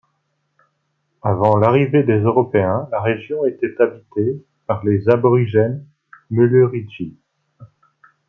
[1.21, 5.85] Avant l'arrivée des Européens, la région était habitée par les aborigènes
[6.31, 7.19] Muluridji.